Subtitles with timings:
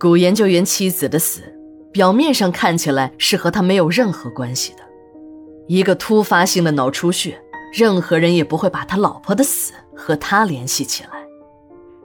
[0.00, 1.42] 古研究员妻子的死，
[1.90, 4.78] 表面上看起来是和他没有任何关系的，
[5.66, 7.42] 一个突发性的脑出血，
[7.74, 11.10] 任何人也不会把他老婆的死和他联系起来。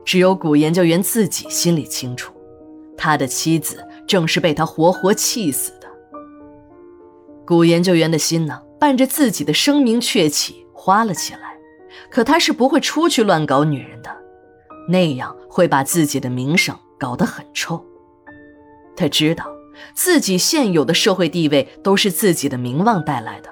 [0.03, 2.33] 只有古研究员自己心里清楚，
[2.98, 5.88] 他的妻子正是被他活活气死的。
[7.46, 11.41] 古研究员的心呢，伴着自己的声名鹊起，花了起来。
[12.10, 14.10] 可他是不会出去乱搞女人的，
[14.89, 17.84] 那样会把自己的名声搞得很臭。
[18.96, 19.46] 他知道
[19.96, 23.50] 自己现有的社会地位都是自己的名望带来的，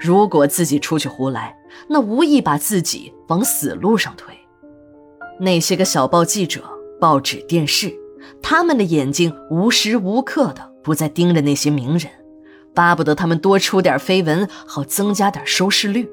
[0.00, 1.56] 如果自己出去胡来，
[1.88, 4.34] 那无意把自己往死路上推。
[5.38, 6.62] 那些个小报记者、
[7.00, 7.92] 报纸、电视，
[8.40, 12.10] 他们的眼睛无时无刻的不在盯着那些名人，
[12.74, 16.08] 巴不得他们多出点绯闻，好增加点收视率。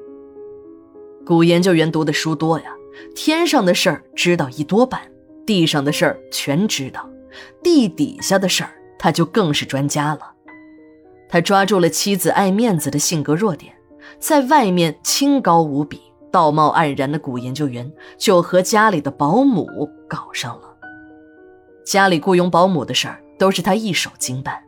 [1.24, 2.72] 古研究员读的书多呀，
[3.14, 5.00] 天上的事儿知道一多半，
[5.46, 7.08] 地上的事儿全知道，
[7.62, 10.32] 地底下的事儿他就更是专家了。
[11.28, 13.72] 他抓住了妻子爱面子的性格弱点，
[14.18, 16.00] 在外面清高无比。
[16.32, 19.66] 道貌岸然的古研究员就和家里的保姆
[20.08, 20.76] 搞上了。
[21.84, 24.62] 家里雇佣保姆的事儿都是他一手经办。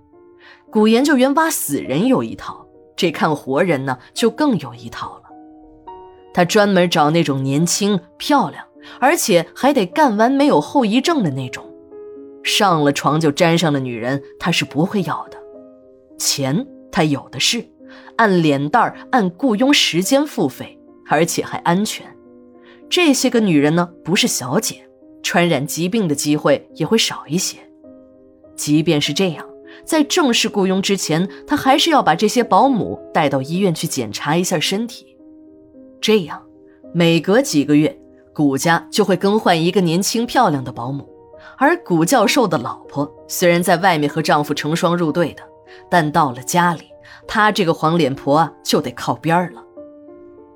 [0.73, 2.67] 古研究员挖死人有一套，
[2.97, 5.23] 这看活人呢就更有一套了。
[6.35, 8.65] 他专门找那种年轻漂亮，
[9.01, 11.65] 而且还得干完没有后遗症的那种，
[12.43, 15.39] 上了床就沾上的女人他是不会要的。
[16.19, 17.65] 钱他有的是，
[18.17, 20.79] 按脸蛋按雇佣时间付费。
[21.09, 22.07] 而且还安全，
[22.89, 24.89] 这些个女人呢，不是小姐，
[25.23, 27.59] 传染疾病的机会也会少一些。
[28.57, 29.47] 即便是这样，
[29.85, 35.19] 在正式雇佣之前，他还是要把这些保姆带到医院去检查一下身体。
[36.01, 36.41] 这样，
[36.95, 38.01] 每隔几个月，
[38.33, 41.09] 古家就会更换一个年轻漂亮的保姆。
[41.59, 45.43] 而古教授的老婆虽然在外面和丈夫成双入对的，
[45.91, 46.85] 但到了家里，
[47.27, 49.63] 她这个黄脸婆啊，就得靠边了。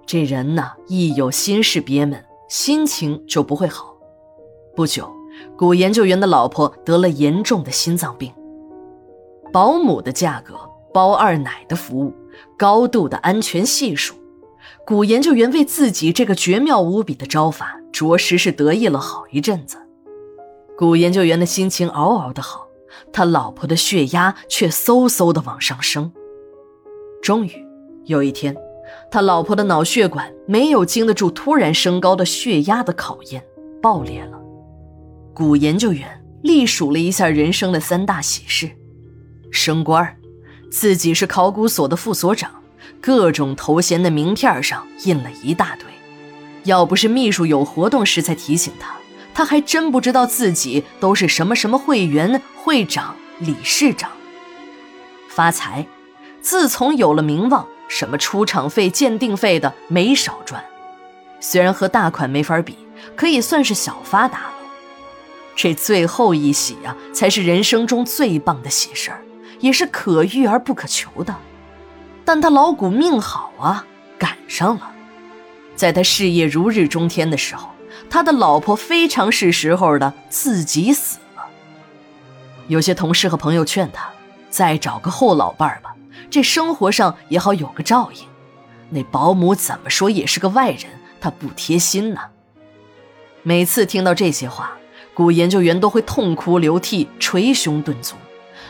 [0.07, 3.95] 这人呢，一有心事憋闷，心情就不会好。
[4.75, 5.11] 不久，
[5.57, 8.33] 古研究员的老婆得了严重的心脏病。
[9.53, 10.55] 保姆的价格，
[10.93, 12.13] 包二奶的服务，
[12.57, 14.15] 高度的安全系数，
[14.85, 19.77] 古研究员为自己这个绝妙无比的招法，着实是得意了好一阵子。
[20.77, 22.69] 古研究员的心情嗷嗷的好，
[23.13, 26.13] 他老婆的血压却嗖嗖的往上升。
[27.23, 27.53] 终于
[28.05, 28.57] 有一天。
[29.11, 33.45] 他老婆的脑血管没有经得住突然升高的血压的考验，
[33.83, 34.39] 爆裂了。
[35.35, 38.71] 古研究员历数了一下人生的三大喜事：
[39.51, 40.17] 升官
[40.71, 42.63] 自己是考古所的副所长，
[43.01, 45.87] 各种头衔的名片上印了一大堆。
[46.65, 48.97] 要不是秘书有活动时才提醒他，
[49.35, 54.11] 他还真不知道自己都是什么什么会员、会长、理事长。
[55.29, 55.87] 发财，
[56.41, 57.67] 自从有了名望。
[57.89, 60.61] 什么出场费、鉴定费的没少赚，
[61.39, 62.77] 虽然和大款没法比，
[63.15, 64.55] 可以算是小发达了。
[65.55, 69.23] 这最后一喜啊，才是人生中最棒的喜事儿，
[69.61, 71.37] 也是可遇而不可求的。
[72.27, 73.87] 但他老古命好啊，
[74.19, 74.91] 赶上了。
[75.77, 77.69] 在他事业如日中天的时候，
[78.11, 81.45] 他的老婆非常是时候的自己死了。
[82.67, 84.11] 有些同事和朋友劝他，
[84.51, 85.95] 再找个后老伴儿吧。
[86.29, 88.27] 这生活上也好有个照应，
[88.91, 90.87] 那保姆怎么说也是个外人，
[91.21, 92.21] 他不贴心呢。
[93.45, 94.73] 每次听到这些话，
[95.15, 98.17] 古研究员都会痛哭流涕、捶胸顿足，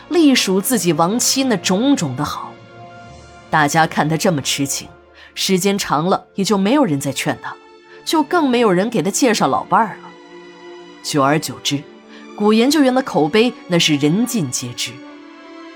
[0.09, 2.46] 隶数自己亡妻那种种的好。
[3.49, 4.87] 大家看他这么痴情，
[5.35, 7.57] 时间长了也就没有人再劝他了，
[8.05, 10.09] 就更没有人给他介绍老伴儿了。
[11.03, 11.81] 久而久之，
[12.35, 14.91] 古研究员的口碑那是人尽皆知。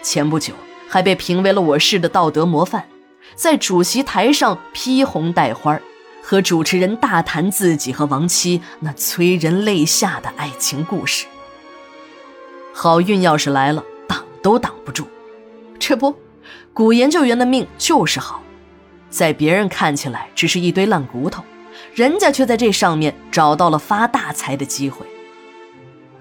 [0.02, 0.54] 前不久。
[0.92, 2.84] 还被评为了我市的道德模范，
[3.34, 5.80] 在主席台上披红戴花，
[6.22, 11.28] 和主持人大谈自己和亡妻那催人泪下的爱情故事。
[12.74, 15.08] 好运要是来了，挡都挡不住。
[15.80, 16.14] 这不，
[16.74, 18.42] 古研究员的命就是好，
[19.10, 21.44] 在别人看起来只是一堆烂骨头，
[21.94, 25.06] 人家却在这上面找到了发大财的机会。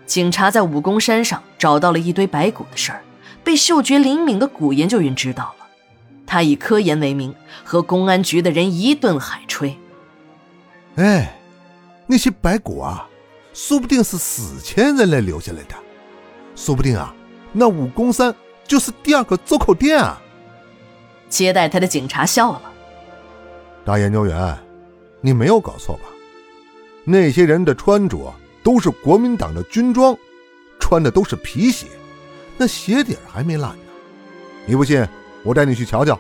[0.07, 3.03] 警察在武功山上找到了一堆白骨的事儿。
[3.43, 5.67] 被嗅觉灵敏的古研究员知道了，
[6.27, 7.35] 他以科研为名，
[7.65, 9.75] 和公安局的人一顿海吹。
[10.97, 11.35] 哎，
[12.07, 13.09] 那些白骨啊，
[13.55, 15.75] 说不定是死前人类留下来的，
[16.55, 17.15] 说不定啊，
[17.51, 18.35] 那武功山
[18.71, 20.23] 就是第二个周口店啊。
[21.29, 22.63] 接待他的警察笑了
[23.85, 24.57] ：“大研究员，
[25.21, 26.03] 你没有搞错吧？
[27.03, 28.33] 那些人的穿着
[28.63, 30.17] 都是国民党的军装。”
[30.79, 31.87] 穿的都是皮鞋，
[32.57, 33.83] 那鞋底儿还没烂呢。
[34.67, 35.05] 你不信，
[35.45, 36.19] 我带你去瞧瞧。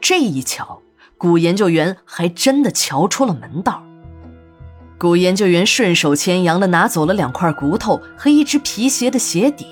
[0.00, 0.82] 这一瞧，
[1.16, 3.84] 古研究员还真的瞧出了门道。
[4.98, 9.66] 古研究员顺手牵羊的拿走了两块骨头和一只皮鞋的鞋底，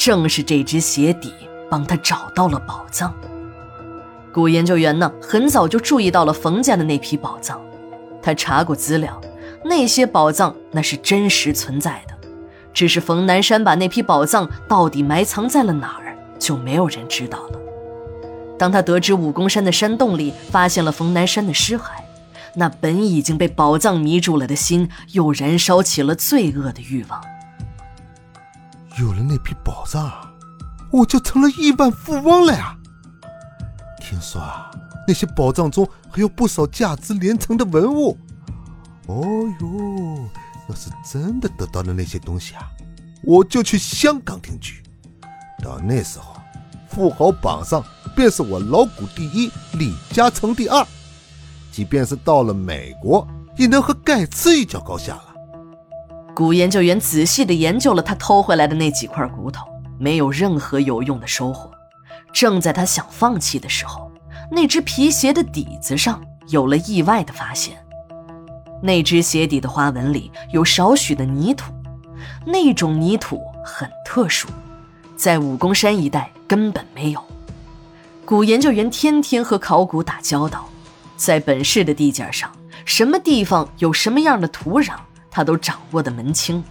[0.00, 1.30] 正是这只鞋底
[1.70, 3.14] 帮他找到了宝藏。
[4.32, 7.60] 古研究员呢，很早就注意到了冯家的那批宝藏，
[8.22, 9.20] 他查过资料，
[9.62, 12.14] 那些宝藏那是真实存在的，
[12.72, 17.60] 只是冯南山把那批宝藏到底埋藏在了哪儿，就没有人知道了。
[18.58, 21.82] 当他得知武功山的山洞里发现了冯南山的尸骸，
[22.54, 27.20] 那本已经被宝藏迷住了的心又燃烧起了罪恶的欲望。
[29.00, 30.12] 有了那批宝藏，
[30.90, 32.76] 我就成了亿万富翁了呀！
[33.98, 34.70] 听说啊，
[35.08, 38.18] 那些宝藏中还有不少价值连城的文物。
[39.06, 39.24] 哦
[39.58, 40.28] 哟，
[40.68, 42.68] 要是真的得到了那些东西啊，
[43.22, 44.82] 我就去香港定居。
[45.64, 46.36] 到那时候，
[46.86, 47.82] 富豪榜上
[48.14, 50.86] 便是我老谷第一，李嘉诚第二。
[51.72, 53.26] 即便是到了美国，
[53.56, 55.29] 也能和盖茨一较高下了。
[56.40, 59.66] 古研究员仔细地研究了他偷回来的那几块骨头，
[59.98, 61.70] 没有任何有用的收获。
[62.32, 64.10] 正在他想放弃的时候，
[64.50, 67.76] 那只皮鞋的底子上有了意外的发现。
[68.82, 71.74] 那只鞋底的花纹里有少许的泥土，
[72.46, 74.48] 那种泥土很特殊，
[75.16, 77.22] 在武功山一带根本没有。
[78.24, 80.66] 古研究员天天和考古打交道，
[81.18, 82.50] 在本市的地界上，
[82.86, 84.94] 什么地方有什么样的土壤，
[85.30, 86.62] 他都掌握的门清。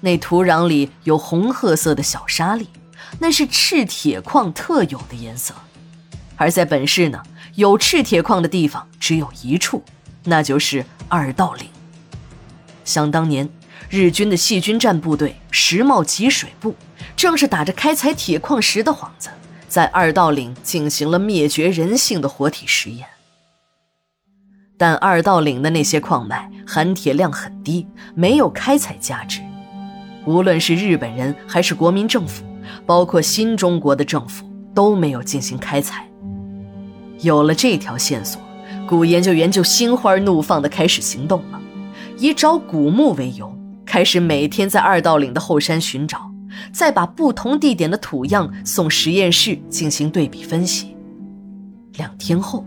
[0.00, 2.68] 那土壤里有红褐色的小沙粒。
[3.18, 5.52] 那是赤铁矿特有的颜色，
[6.36, 7.22] 而在本市呢，
[7.56, 9.84] 有赤铁矿的地方只有一处，
[10.24, 11.68] 那就是二道岭。
[12.86, 13.46] 想当年，
[13.90, 16.74] 日军的细菌战部队石茂吉水部，
[17.14, 19.28] 正是打着开采铁矿石的幌子，
[19.68, 23.06] 在二道岭进行了灭绝人性的活体实验。
[24.82, 27.86] 但二道岭的那些矿脉含铁量很低，
[28.16, 29.40] 没有开采价值，
[30.26, 32.42] 无论是日本人还是国民政府。
[32.84, 34.44] 包括新中国的政府
[34.74, 36.04] 都没有进行开采。
[37.20, 38.40] 有了这条线索，
[38.88, 41.60] 古研究员就心花怒放地开始行动了，
[42.18, 43.56] 以找古墓为由，
[43.86, 46.28] 开始每天在二道岭的后山寻找，
[46.72, 50.96] 再把不同地点的土样送实验室进行对比分析。
[51.94, 52.64] 两天后，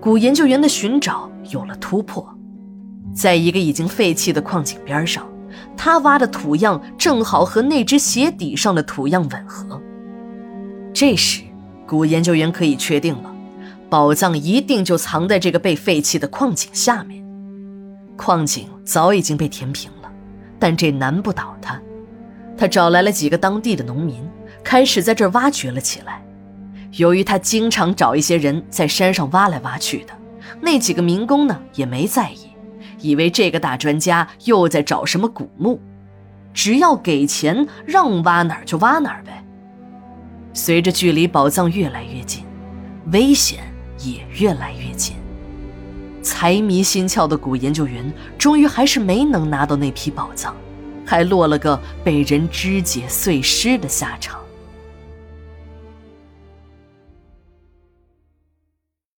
[0.00, 2.26] 古研究员的寻找有了突破，
[3.14, 5.26] 在一个已经废弃的矿井边上。
[5.76, 9.80] 他挖的土样正好和那只鞋底上的土样吻合。
[10.92, 11.42] 这时，
[11.86, 13.32] 古研究员可以确定了，
[13.88, 17.24] 宝藏一定就藏在这个被废弃的矿井下面。
[18.16, 20.10] 矿井早已经被填平了，
[20.58, 21.80] 但这难不倒他。
[22.56, 24.24] 他找来了几个当地的农民，
[24.62, 26.23] 开始在这儿挖掘了起来。
[26.96, 30.12] 由于他经常找一些人在山上挖来挖去的，
[30.60, 32.50] 那几个民工呢也没在意。
[33.00, 35.80] 以为这个大专家又在找什么古墓，
[36.52, 39.44] 只要给钱，让挖哪儿就挖哪儿呗。
[40.52, 42.44] 随着距离宝藏越来越近，
[43.12, 43.58] 危险
[43.98, 45.16] 也越来越近。
[46.22, 50.54] 财迷心窍的古研究员终于还是没能拿到那批宝藏，
[51.04, 54.40] 还落了个被人肢解碎尸的下场。